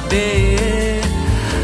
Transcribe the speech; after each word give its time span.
saber. 0.00 1.00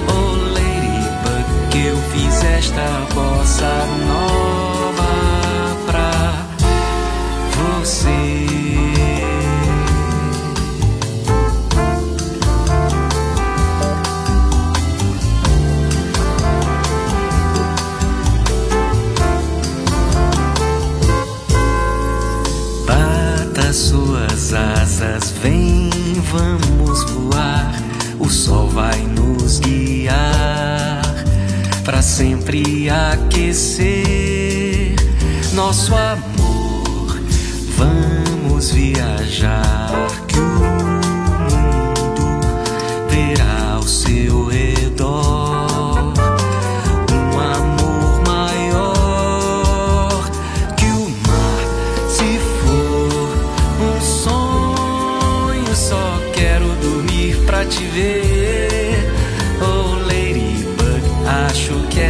Oh 0.09 0.37
Ladybug, 0.55 1.45
que 1.71 1.87
eu 1.87 1.97
fiz 2.13 2.43
esta 2.43 3.07
bossa 3.15 3.87
nova 4.07 5.05
pra 5.87 6.47
você. 7.57 8.47
Bata 22.87 23.73
suas 23.73 24.53
asas, 24.53 25.33
vem, 25.43 25.91
vamos 26.33 26.64
sol 28.44 28.69
vai 28.69 29.00
nos 29.06 29.58
guiar 29.58 31.00
para 31.82 32.02
sempre 32.02 32.91
aquecer 32.91 34.05
nosso 35.55 35.94
amor. 35.94 37.19
Vamos 37.79 38.70
viajar 38.70 40.24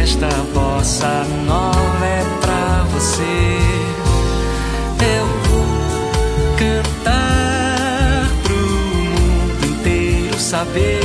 Esta 0.05 0.29
bossa 0.53 1.25
nova 1.47 2.05
é 2.05 2.23
pra 2.39 2.83
você. 2.93 3.57
Eu 5.01 5.25
vou 5.49 5.65
cantar 6.59 8.29
pro 8.43 8.55
mundo 8.55 9.65
inteiro 9.65 10.39
saber. 10.39 11.04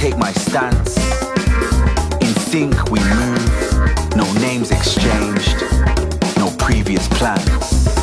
take 0.00 0.16
my 0.16 0.32
stance. 0.32 0.96
In 2.22 2.34
sync 2.48 2.90
we 2.90 3.00
move, 3.00 4.16
no 4.16 4.32
names 4.40 4.70
exchanged, 4.70 5.60
no 6.38 6.50
previous 6.58 7.06
plans. 7.08 7.99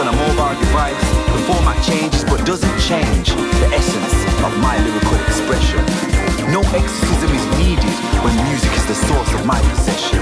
on 0.00 0.08
a 0.08 0.12
mobile 0.12 0.60
device. 0.60 1.08
The 1.32 1.40
format 1.48 1.80
changes 1.82 2.22
but 2.24 2.44
doesn't 2.44 2.76
change 2.80 3.32
the 3.32 3.68
essence 3.72 4.12
of 4.44 4.52
my 4.60 4.76
lyrical 4.84 5.16
expression. 5.24 5.80
No 6.52 6.60
exorcism 6.76 7.30
is 7.32 7.44
needed 7.56 7.96
when 8.20 8.34
music 8.44 8.72
is 8.76 8.84
the 8.84 8.98
source 9.08 9.32
of 9.32 9.46
my 9.46 9.56
possession. 9.72 10.20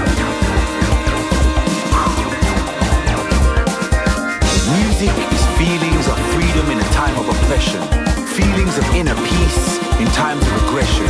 Music 4.79 5.11
is 5.35 5.43
feelings 5.59 6.07
of 6.07 6.17
freedom 6.31 6.71
in 6.71 6.79
a 6.79 6.89
time 6.95 7.15
of 7.19 7.27
oppression. 7.27 7.81
Feelings 8.31 8.77
of 8.77 8.85
inner 8.95 9.17
peace 9.27 9.65
in 9.99 10.07
times 10.15 10.45
of 10.47 10.53
aggression. 10.63 11.09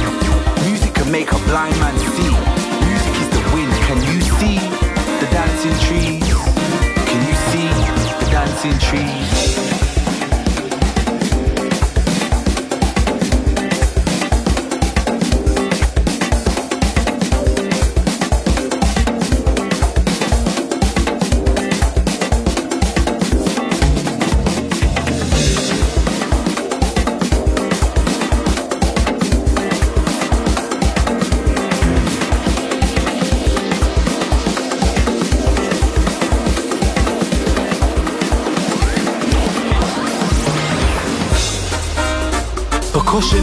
Music 0.65 0.93
can 0.95 1.11
make 1.11 1.31
a 1.31 1.39
blind 1.45 1.77
man 1.77 1.93
see. 2.17 2.33
Music 2.81 3.13
is 3.21 3.29
the 3.29 3.43
wind. 3.53 3.73
Can 3.85 4.01
you 4.09 4.21
see 4.41 4.57
the 5.21 5.27
dancing 5.29 5.77
trees? 5.85 6.25
Can 7.05 7.21
you 7.29 7.35
see? 7.53 8.04
plants 8.45 8.65
and 8.65 8.81
trees. 8.81 9.64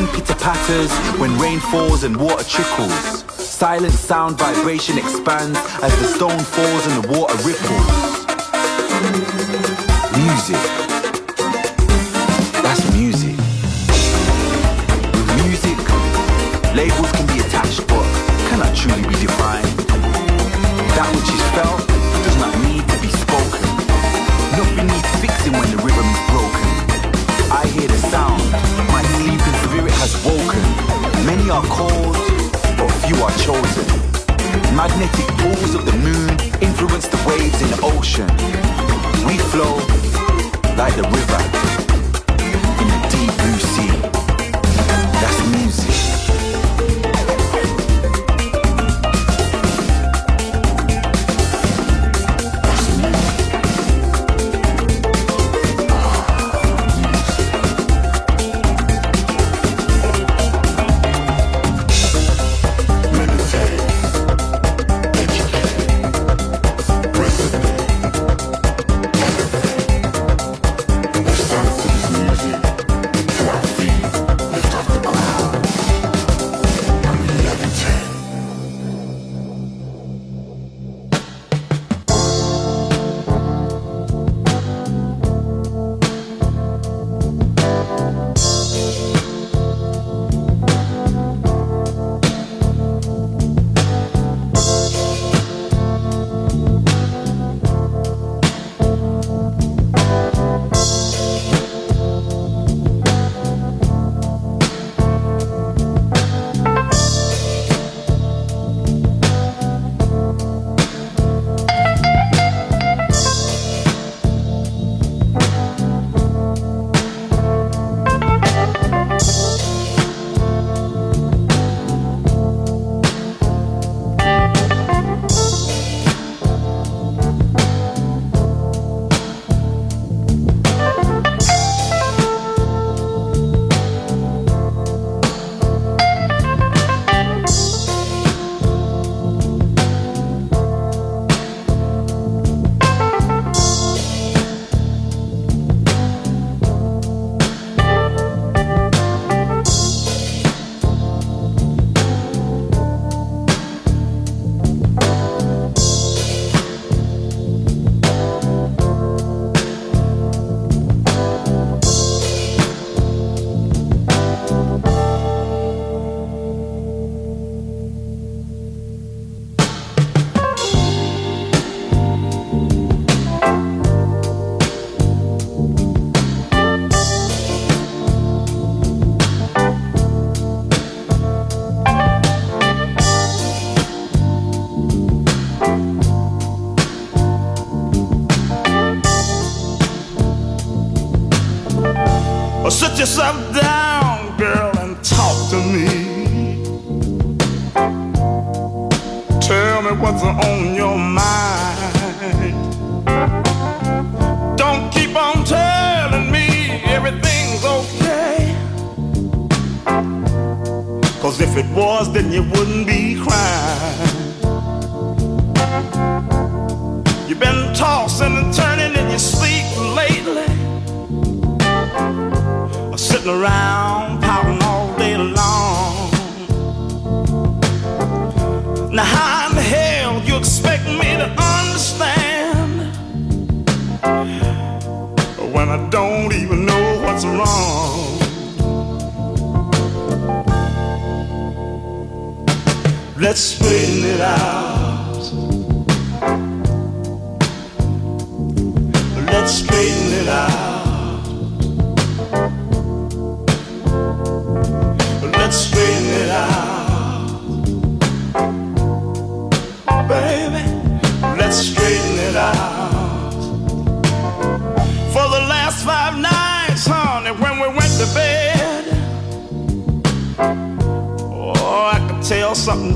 rain 0.02 0.14
pitter 0.14 0.34
patters, 0.34 0.92
when 1.18 1.38
rain 1.38 1.60
falls 1.60 2.04
and 2.04 2.16
water 2.16 2.44
trickles. 2.44 3.24
Silent 3.34 3.92
sound 3.92 4.38
vibration 4.38 4.98
expands 4.98 5.58
as 5.82 5.96
the 5.98 6.04
stone 6.04 6.38
falls 6.38 6.86
and 6.86 7.04
the 7.04 7.18
water 7.18 7.36
ripples. 7.46 8.22
Music. 10.16 10.81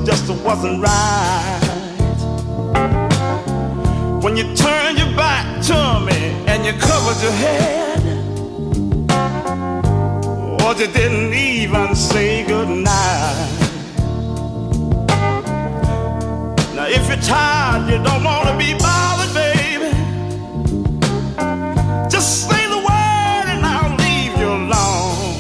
just 0.06 0.30
wasn't 0.44 0.80
right. 0.80 1.60
When 4.22 4.36
you 4.36 4.44
turned 4.54 4.98
your 4.98 5.12
back 5.16 5.60
to 5.64 6.00
me 6.06 6.14
and 6.46 6.64
you 6.64 6.72
covered 6.74 7.20
your 7.20 7.32
head, 7.32 8.00
or 10.62 10.74
you 10.74 10.86
didn't 10.86 11.34
even 11.34 11.96
say 11.96 12.44
goodnight. 12.46 13.50
Now, 16.76 16.86
if 16.86 17.08
you're 17.08 17.16
tired, 17.16 17.90
you 17.90 17.98
don't 18.04 18.22
want 18.22 18.48
to 18.48 18.56
be 18.56 18.74
bothered, 18.78 19.34
baby. 19.34 19.90
Just 22.08 22.48
say 22.48 22.64
the 22.68 22.78
word 22.78 23.46
and 23.54 23.66
I'll 23.66 23.96
leave 23.96 24.38
you 24.38 24.50
alone. 24.52 25.34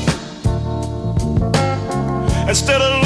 Instead 2.48 2.80
of 2.80 3.05